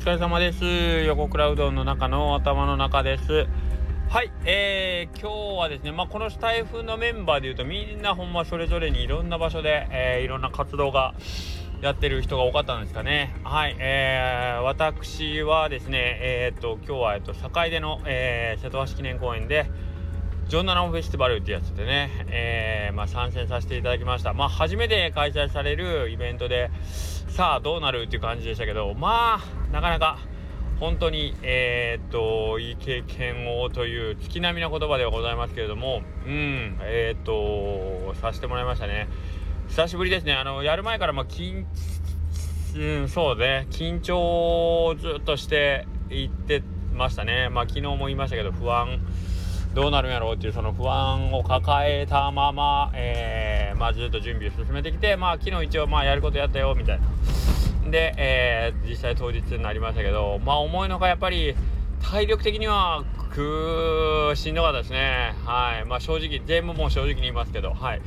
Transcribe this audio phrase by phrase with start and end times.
[0.00, 0.64] 疲れ様です。
[1.04, 3.46] 横倉うどんの中の頭の中です。
[4.08, 11.14] はい、えー、今日はですね、まあ、このスタイフのメンバーでいうとみんなほんまそれぞれにいろんな場所で、えー、いろんな活動が
[11.82, 13.36] やってる人が多かったんですかね。
[13.44, 19.66] はい、えー、私はですね、えー、っと、今日は、えっと、堺での、えー、瀬戸橋記念公園で、
[20.50, 24.32] ジョンナランフェスティバルってやつでね、えー、まあ、参戦させていただきました。
[24.34, 26.72] まあ、初めて開催されるイベントで、
[27.28, 30.18] さあ、どうなるっていう感じでしたけど、まあ、なかなか、
[30.80, 39.06] 本当に、えー、っと、いい経験をという月並みな言葉ではございますけれども、うん、えー、っと、させてもらいましたね。
[39.68, 40.32] 久しぶりですね。
[40.32, 41.64] あの、やる前から、まあ、緊、
[42.76, 44.18] うん、そうね、緊張
[44.86, 47.50] をずっとしていってましたね。
[47.50, 48.98] まあ、昨日も言いましたけど、不安、
[49.74, 57.90] どうなるんやろうっていうその不安を抱えたまま、えー、まあ、ずっと準備を進めてきて、まあ、昨日一応まあやることやったよみたいな。
[57.90, 61.54] で、えー、実際当日になりましたけど、まあ、思いのがやっぱり
[62.02, 65.34] 体力的にはくしんどかったですね。
[65.44, 65.84] はい。
[65.84, 68.02] まあ、正直、全部もう正直に言いますけど、はい。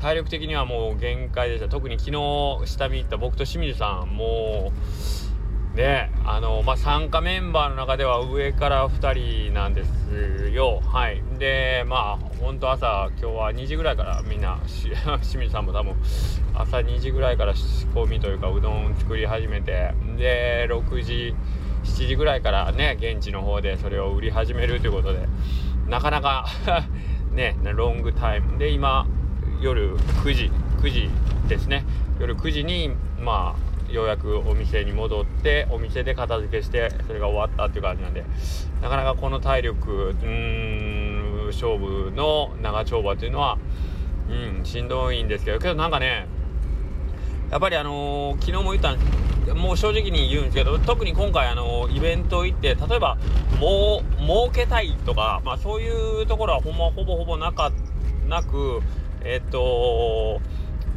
[0.00, 1.68] 体力的にはもう限界でした。
[1.68, 5.27] 特に昨日下見行った僕と清水さん、もう、
[5.74, 10.80] であのまあ参加メンバーの中では上から2人なんですよ。
[10.84, 11.22] はい。
[11.38, 15.94] でまあ本当朝今日は2時ぐらいからみんな 清水さんも多分
[16.54, 21.34] 朝2時ぐらいから仕込みというかうどん作り始めてで6時
[21.84, 25.28] 7時ぐらいからね現地の方でそれを売り始めるということで
[25.86, 26.46] なかなか
[27.32, 28.58] ねロングタイム。
[28.58, 29.06] で今
[29.60, 31.10] 夜9時9時
[31.48, 31.84] ですね。
[32.18, 38.24] 夜9時にまあようやくお店に戻ってお店で片付けしてそれが終わったっていう感じなんで
[38.82, 43.58] なかなかこの体力うん勝負の長丁場っていうのは
[44.28, 46.26] うんしんどいんですけどけどなんかね
[47.50, 48.98] やっぱりあのー、昨日も言ったん
[49.56, 53.16] もう正直に言うんですけど特に今回あのー、イベント行って例えば
[53.58, 57.72] もう儲けたいとか、まあ、そういうところはほんまほぼほぼなか
[58.28, 58.80] なく
[59.24, 60.40] えっと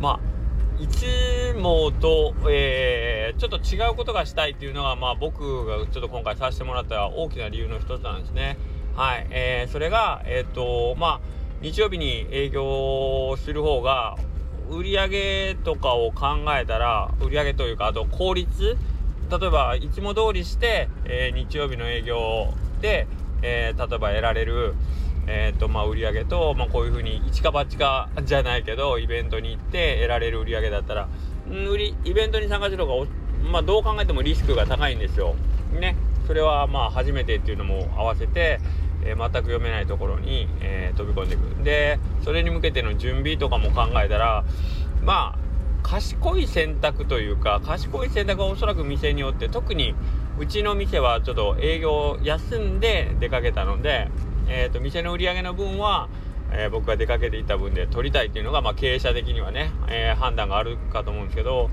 [0.00, 0.35] まあ
[0.78, 8.58] いつもと、えー、ちょっと違うことがしたいっていうのが、まあ、僕がちょっと今回させてもらった大きな理由の一つなんですね。
[8.94, 9.26] はい。
[9.30, 11.20] えー、それが、えっ、ー、と、まあ、
[11.62, 14.16] 日曜日に営業する方が、
[14.68, 18.76] 売り上げとかを考えたら、売り上げというか、あと効率
[19.30, 23.06] 例えば、いつも通りして、えー、日曜日の営業で、
[23.42, 24.74] え、例えば得られる、
[25.28, 31.08] えーとまあ、売り上げと、まあ、こういうふうに一か八かじゃないけどイベントに行って得られる売り上げだったら
[31.48, 33.06] 売りイベントに参加する方が、
[33.50, 35.34] まあ、どう考えてもリスクが高いんですよ。
[35.72, 38.60] ね、それはまあ初めてっていうのも合わせて、
[39.04, 41.64] えー、全く読めないところに、えー、飛び込んでいく。
[41.64, 44.44] でそれに向けての準備とかも考えたら
[45.02, 45.46] まあ
[45.82, 49.94] 賢い選択というか賢い選択はおそらく店によって特に
[50.38, 54.08] うちの店はちょっと営業休んで出かけたので
[54.48, 56.08] えーと、店の売り上げの分は、
[56.52, 61.70] えー、僕が出かけていた分で取りたいっていうのが、まあ、経営者的にはね、えー、判断があるかと思うんですけど、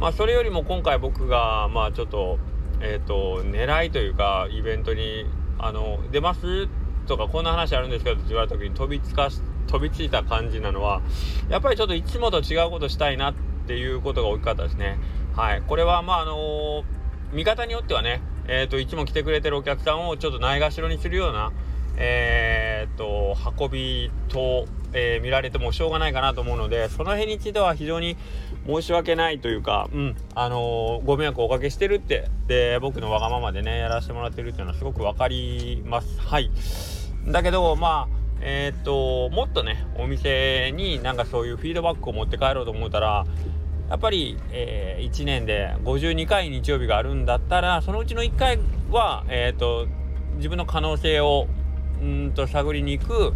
[0.00, 2.38] まあ、それよりも今回僕が、まあ、ちょっと,、
[2.80, 5.26] えーと、狙いというかイベントに
[5.58, 6.68] あの出ます
[7.06, 9.28] とかこんな話あるんですけどって言われた時に飛びつか
[9.66, 11.02] 飛びついた感じなのは
[11.48, 13.34] やっぱりちょっといつもと違うことしたいなっ
[13.66, 14.98] ていうことが大きかったですね。
[15.34, 16.84] はい、これはまああのー、
[17.32, 21.52] 見方によってはね、えーといつも来てくれてるお客さんをちょっとないがしろにするような
[21.96, 28.16] えー、っと運びと、えー、見られてもしょうがないかなと思うのでその辺については非常に
[28.66, 36.20] 申し訳ないというか、うんあのー、ご迷惑をおかけしてるってで僕のわがままでねやらせてもらってるっていうのはすごく分かります。
[36.20, 36.50] はい。
[37.26, 43.24] だけどまあえ、っともっとねお店になんかそういうフィードバックを持って帰ろうと思ったら
[43.88, 48.58] やっぱり、えー、1年で52回日曜日があるんだったらそのうちの1回
[48.90, 49.86] は、えーと
[50.36, 51.46] 自分の可能性を
[52.02, 53.32] うんと探りに行く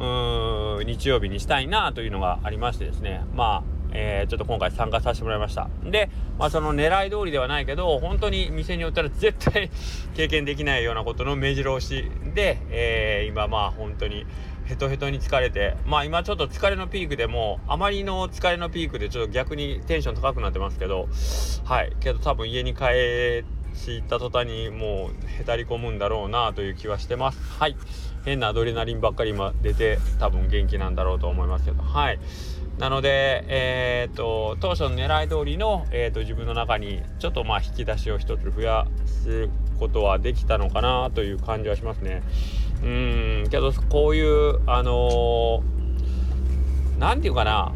[0.00, 3.22] う日曜日にしたいなというのがありましてですね。
[3.34, 3.62] まあ、
[3.92, 5.68] えー、ちょっと今回参加させてもらいました。
[5.84, 9.70] で、まあ、その狙い通りではないけど本当に店によったら絶対
[10.16, 14.24] 経験できないようなことの目白押しで、えー、今まあ本当に
[14.64, 21.08] ヘトヘトに疲れてまあ今ちょっと疲れのピークでもあまりの疲れのピークでちょっと逆にテンション高くなってますけど
[21.64, 21.92] はい。
[22.00, 27.38] けど多分家に帰って知った途端にもうへたり込むんだろうなという気はしてます。
[27.58, 27.76] はい。
[28.24, 31.82] 変なアドレナリンばっかり今出て多分元気なんだろうと思いますけど。
[31.82, 32.18] はい。
[32.78, 42.22] なので、えーと、当初の狙い通りの、えーと、自分の中にちょっとまあ引き出しを一つ増やすことはできたのかなという感じはしますね。
[42.82, 43.48] うん。
[43.50, 45.62] けどこういうあの
[46.98, 47.72] 何、ー、て言うかな。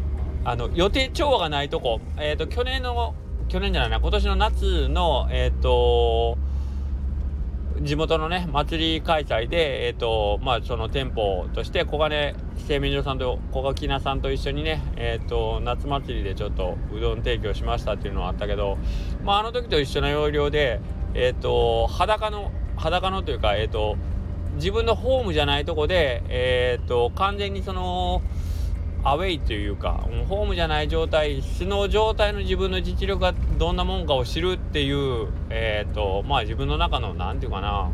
[0.47, 3.15] あの予定調和がないとこ、えーと去年の
[3.55, 6.37] 去年じゃないな今年の夏のえっ、ー、と
[7.79, 12.35] 地元のね祭り開催でえっ、ー、とまあその店舗として小金
[12.67, 18.77] 製麺所さんと小垣菜さんと一緒にねえっ、ー、と夏祭りでちょっとうどん提供しましたっていうのはあったけど
[19.23, 20.81] まああの時と一緒の要領で
[21.13, 23.95] えっ、と裸の裸のというかえっ、と
[24.55, 28.21] 自分のホームじゃないとこでえっ、と完全にその
[29.05, 37.91] アウェイというかホームじゃない状態素の状態の自分の実力がどんなもんかを知るっていうえっ、ー、とまあ自分の中の何て言うかな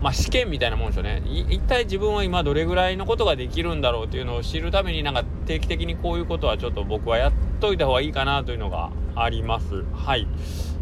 [0.00, 1.22] まあ試験みたいなもんですよね。
[1.26, 9.82] 一体自分は今どれぐらいのことができるんだろうっていうのを知るためになんか定期的にこういうことはちょっと僕はやっといた方がいいかなというのがあります。
[9.92, 10.28] はい。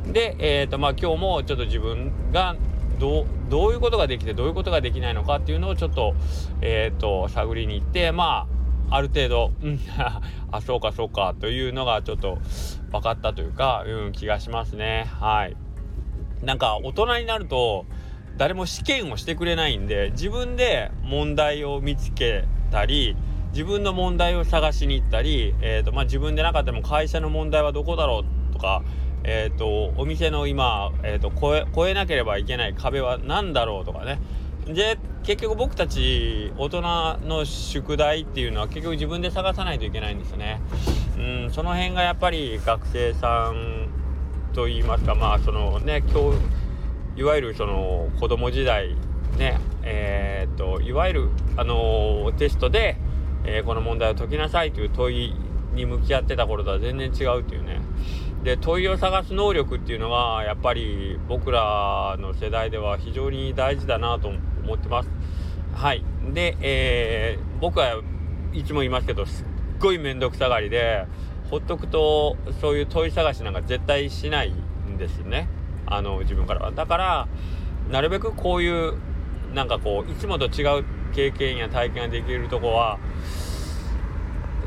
[0.07, 2.57] でえっ、ー、とまあ今日もちょっと自分が
[2.99, 6.15] どうどういうことができてどういうことができないのかっていうのをちょっと
[6.61, 9.81] えっ、ー、と探りに行ってまあある程度、うん、
[10.51, 12.39] あ、そうかそうかというのがちょっと
[12.91, 15.07] 分かったというか、うん、気がしますね。
[15.21, 15.57] はい。
[16.43, 17.87] なんか大人になると、
[18.37, 23.17] 誰も試験をしてくれないんで、自分で問題を見つけたり、
[23.53, 28.83] 自分の問題を探しに行ったり、えーとまあ、自分でなかったも会社の問題はどこだろうとか、
[29.25, 34.19] えーと、お店の今、えーと、と越え越えなければいけない壁は何だろうとかね
[34.67, 36.83] で結局僕たち大人
[37.27, 40.61] の宿題っていうのは結局自分で探さないといけないんですよね。
[41.19, 43.89] うんその辺がやっぱり学生さん
[44.53, 48.97] と言いますかまあそのね今日いわゆるその子供時代
[49.39, 52.97] ねえー、っといわゆるあのテストで、
[53.45, 55.35] えー、この問題を解きなさいという問い
[55.75, 57.81] に向き合ってた頃とは全然違うっていうね
[58.43, 65.09] で問いを探す能力っていうのはやっぱり僕らの世代では非常に大事だなと思思ってます。
[65.75, 66.05] はい。
[66.33, 68.01] で、えー、僕は
[68.53, 69.47] いつも言いますけど、すっ
[69.81, 71.07] ごい面倒くさがりで、
[71.51, 75.49] ほっとくとそういう問い探しなんか絶対しないんですね。
[75.87, 76.73] あの、自分からは。
[76.73, 77.29] だから、
[77.91, 78.95] なるべくこういう、
[79.55, 80.85] なんかこう、いつもと違う
[81.15, 82.99] 経験や体験ができるとこは、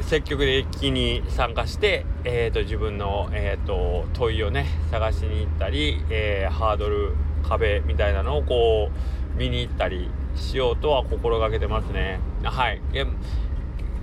[0.02, 7.16] 積極的に参加して、えーと、自分の、えーと、問いをね探しに行ったり、えー、ハードル
[7.48, 12.20] 壁みたいなのをこう見に行ったりしようとは心がけてますね。
[12.44, 12.82] はい。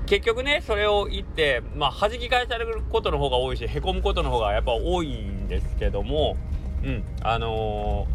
[0.07, 6.37] 結局ね、それを言って、まあ、弾き返されることの方が多いし、へこむことの方がやっぱ多いんですけども、
[6.85, 8.07] うん、あの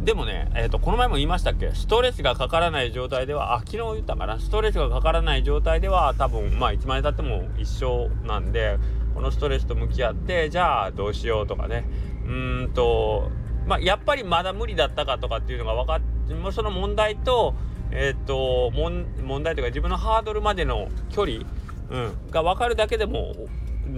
[0.00, 1.72] ー、でもね、えっ、ー、と、この前も言いましたっけ？
[1.74, 4.40] ストレスがかからない状態では、あ、昨日言ったかな？
[4.40, 8.78] ストレスがかからない状態では、多分、まあ、いつまでたっても一緒なんで、
[9.14, 11.84] このストレスと向き合って、じゃあ、どうしようとかね、
[12.24, 13.30] うーんと、
[13.70, 17.54] まあ、やっぱりまだ無理だったかとかっていうのが分かって、その問題と、
[17.92, 19.04] えっ、と、問
[19.44, 21.44] 題というか自分のハードルまでの距離、
[21.88, 23.32] うん、が分かるだけでも、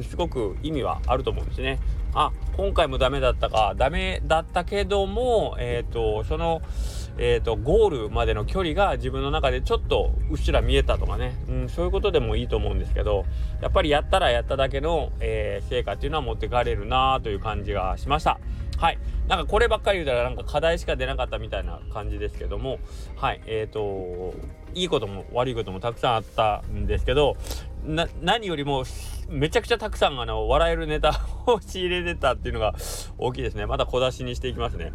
[0.02, 1.78] すごく意味はあると思うんですね。
[2.12, 6.60] あ、今回もダメだったか、ダメだったけども、え、ー、と、その、
[7.18, 13.26] えーと、ゴールまでの距離が自分の中でちょっとうっすら見えたとかね、うん、そういうことでもいいと思うんですけど
[13.60, 18.40] やっぱりやったらやっただけの、えー、成果っていうのは持ってかれるなという感じがしました。
[18.78, 18.98] はい
[19.32, 22.78] なんかこればっかり言うたらなんか課題しか出なかったみたいな感じですけども
[23.16, 24.34] はいえーと
[24.74, 27.38] いいことも悪いこともたくさんあったんですけど
[28.20, 28.84] 何よりも
[29.30, 32.74] めちゃくちゃたくさんあの笑えるネタを仕入れてたっていうのが
[33.16, 33.64] 大きいですね。
[33.64, 34.92] また小出しにしていきますね。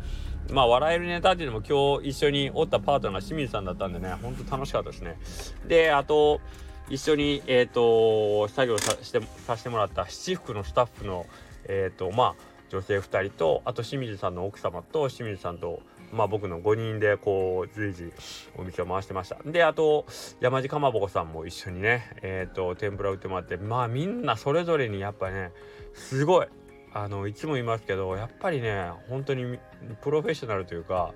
[0.52, 5.18] まあ笑えるネタっていうのも今日一緒におったパートナー清水さんだったんでねほんと楽しかったですね。
[5.68, 6.40] であと
[6.90, 11.26] 一緒にえっ、ー、と作業さしてさせてもらった七福のスタッフの
[11.66, 15.82] えっ、ー、とまあ女性2人とあと清水さんの奥様と清水さんと
[16.12, 18.12] まあ僕の5人でこう随時
[18.58, 19.38] お店を回してました。
[19.46, 20.06] であと
[20.40, 25.52] 山地かまぼこさんも一緒にねえっ、ー、と天ぷら売ってもらってまあみんなそれぞれにやっぱね
[25.94, 26.48] すごい。
[26.94, 29.60] あのいつも言いますけどやっぱりね本当に
[30.02, 31.14] プロフェッショナルというか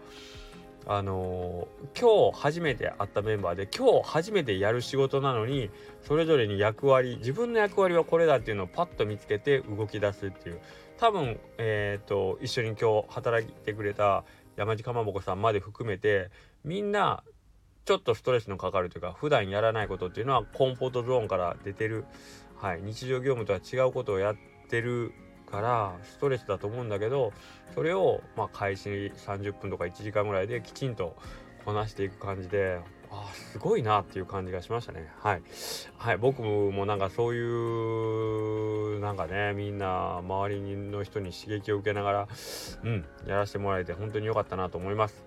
[0.88, 1.68] あの、
[2.00, 5.70] 今日初めて会ったメンバーで今日初めてやる仕事なのに
[6.02, 10.62] それぞれに役割自分の役割はこれだっていうのをパッと見つけて動き出すっていう。
[11.02, 14.24] 多分、えーと、一緒に今日働いてくれた
[14.56, 16.30] 山地かまぼこさんまで含めて
[16.64, 17.24] みんな
[17.86, 22.06] ちょっとストレスのかかるというか普段やらないことっていうのはコンフォートゾーンから出てる、
[22.56, 24.36] はい、日常業務とは違うことをやっ
[24.70, 25.12] てる
[25.50, 27.34] からストレスだと思うんだけど
[27.74, 31.16] それをまあ開始30分とか1時間ぐらいできちんと
[31.66, 32.80] こなしていく感じで
[33.10, 35.12] あすごいなっていう感じがしましたね。
[35.20, 35.42] はい、
[35.98, 38.51] はい、僕もなんかそういう
[39.12, 42.28] なんかねみんな周りの人に刺激を受けながら
[42.84, 45.26] うんやらせてもらえて本当に良かったなと思います。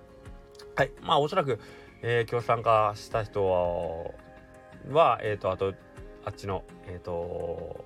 [0.74, 1.60] はいまあおそらく、
[2.00, 4.14] えー、今日参加した人
[4.90, 5.74] はえっ、ー、とあと
[6.24, 7.84] あっちのえっ、ー、と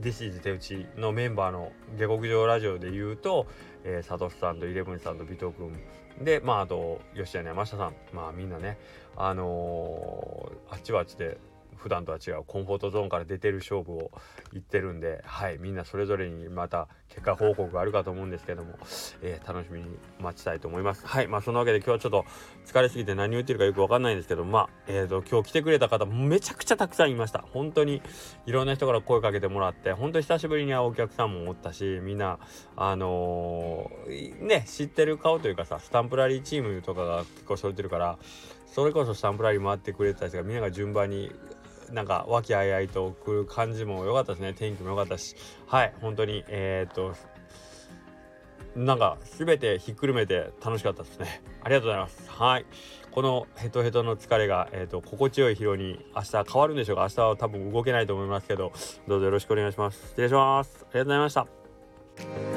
[0.00, 3.46] 弟子手打ちのメンバーの下克上ラジオで言うと、
[3.84, 5.78] えー、サトシさんとイレブンさんと尾藤君。
[6.24, 7.94] でまああと吉谷山下さん。
[8.14, 8.78] まあみんなね
[9.16, 11.36] あのー、あっちはあっちで
[11.76, 14.10] 普段とは違うコンフォートゾーンから出てる勝負を
[14.52, 18.78] 言ってるんで、はい、みんなそれぞれにまた結果報告があるかと思うんですけども、
[19.22, 19.86] えー、楽しみに
[20.20, 21.06] 待ちたいと思います。
[21.06, 22.24] はい、まあそのわけで今日はちょっと
[22.66, 27.44] 疲れすぎて何を言ってるかよくわかんないんですけど、まあ、えーと、今日来てくれた方めちゃくちゃたくさんいました。
[27.52, 28.02] 本当に
[28.46, 32.38] いろんな人から声かけてもらって、本当に久しぶりに会うお客さんもおったし、みんな、
[32.76, 38.18] あのー、ね、知ってる顔というかさ、スタンプラリーチームとかが結構揃ってるから、
[38.66, 41.30] それこそスタンプラリー回ってくれてた人がみんなが順番に
[41.92, 44.54] なんか和気あいあいと来る感じも良かったですね。
[44.54, 45.36] 天気も良かったし。
[45.66, 47.14] はい本当にえー、っと
[48.76, 51.42] なんか全てひっくるめて楽しかったですね。
[51.62, 52.30] ありがとうございます。
[52.30, 52.66] はい。
[53.12, 57.02] このヘトヘトの疲れが、えーと、心地よい疲労に明日変わるんでしょうか。
[57.02, 58.72] 明日は多分動けないと思いますけど。
[59.06, 60.08] どうぞよろしくお願いします。
[60.08, 60.84] 失礼します。
[60.90, 62.53] ありがとうございました。